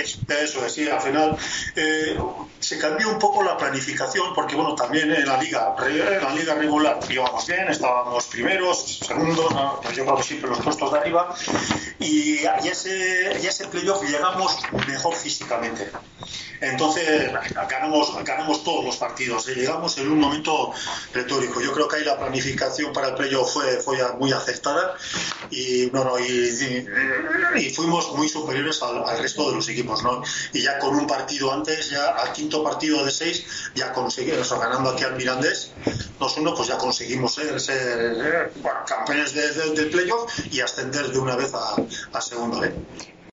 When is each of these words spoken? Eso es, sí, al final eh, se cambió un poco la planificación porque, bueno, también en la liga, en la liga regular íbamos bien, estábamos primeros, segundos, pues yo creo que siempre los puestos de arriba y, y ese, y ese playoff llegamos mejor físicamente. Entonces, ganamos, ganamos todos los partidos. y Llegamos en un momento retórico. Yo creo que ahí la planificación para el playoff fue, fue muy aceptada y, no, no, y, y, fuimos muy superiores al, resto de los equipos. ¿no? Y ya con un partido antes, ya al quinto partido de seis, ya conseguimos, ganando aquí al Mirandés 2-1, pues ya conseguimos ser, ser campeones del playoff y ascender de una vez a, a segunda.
Eso 0.00 0.64
es, 0.64 0.72
sí, 0.72 0.88
al 0.88 1.00
final 1.00 1.36
eh, 1.76 2.16
se 2.70 2.78
cambió 2.78 3.08
un 3.08 3.18
poco 3.18 3.42
la 3.42 3.56
planificación 3.56 4.32
porque, 4.32 4.54
bueno, 4.54 4.76
también 4.76 5.10
en 5.10 5.26
la 5.26 5.42
liga, 5.42 5.74
en 5.88 6.22
la 6.22 6.32
liga 6.32 6.54
regular 6.54 7.00
íbamos 7.10 7.44
bien, 7.44 7.68
estábamos 7.68 8.26
primeros, 8.26 9.00
segundos, 9.04 9.52
pues 9.82 9.96
yo 9.96 10.04
creo 10.04 10.16
que 10.16 10.22
siempre 10.22 10.50
los 10.50 10.60
puestos 10.60 10.92
de 10.92 10.98
arriba 11.00 11.34
y, 11.98 12.42
y 12.42 12.68
ese, 12.68 13.40
y 13.42 13.44
ese 13.44 13.66
playoff 13.66 14.04
llegamos 14.04 14.56
mejor 14.86 15.16
físicamente. 15.16 15.90
Entonces, 16.60 17.32
ganamos, 17.68 18.22
ganamos 18.24 18.62
todos 18.62 18.84
los 18.84 18.96
partidos. 18.96 19.48
y 19.48 19.54
Llegamos 19.54 19.96
en 19.98 20.10
un 20.10 20.18
momento 20.18 20.72
retórico. 21.14 21.60
Yo 21.60 21.72
creo 21.72 21.88
que 21.88 21.96
ahí 21.96 22.04
la 22.04 22.18
planificación 22.18 22.92
para 22.92 23.08
el 23.08 23.14
playoff 23.14 23.52
fue, 23.52 23.78
fue 23.78 23.96
muy 24.18 24.32
aceptada 24.32 24.94
y, 25.50 25.88
no, 25.92 26.04
no, 26.04 26.18
y, 26.18 26.86
y, 27.56 27.70
fuimos 27.70 28.14
muy 28.14 28.28
superiores 28.28 28.82
al, 28.82 29.18
resto 29.18 29.48
de 29.48 29.56
los 29.56 29.68
equipos. 29.68 30.02
¿no? 30.02 30.22
Y 30.52 30.62
ya 30.62 30.78
con 30.78 30.94
un 30.94 31.06
partido 31.06 31.52
antes, 31.52 31.90
ya 31.90 32.10
al 32.10 32.32
quinto 32.32 32.59
partido 32.62 33.04
de 33.04 33.10
seis, 33.10 33.44
ya 33.74 33.92
conseguimos, 33.92 34.50
ganando 34.58 34.90
aquí 34.90 35.04
al 35.04 35.16
Mirandés 35.16 35.72
2-1, 36.18 36.56
pues 36.56 36.68
ya 36.68 36.78
conseguimos 36.78 37.34
ser, 37.34 37.60
ser 37.60 38.52
campeones 38.86 39.34
del 39.34 39.90
playoff 39.90 40.32
y 40.50 40.60
ascender 40.60 41.08
de 41.08 41.18
una 41.18 41.36
vez 41.36 41.52
a, 41.54 41.76
a 42.12 42.20
segunda. 42.20 42.70